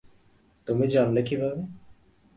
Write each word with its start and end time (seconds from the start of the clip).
তুমি 0.67 0.85
জানলে 0.87 1.21
কীভাবে? 1.23 1.61